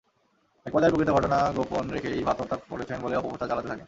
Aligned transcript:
একপর্যায়ে 0.65 0.91
প্রকৃত 0.91 1.09
ঘটনা 1.09 1.37
গোপন 1.51 1.85
রেখে 1.89 2.09
ইভা 2.15 2.31
আত্মহত্যা 2.31 2.57
করেছেন 2.71 2.97
বলে 3.01 3.15
অপপ্রচার 3.15 3.49
চালাতে 3.49 3.67
থাকেন। 3.67 3.79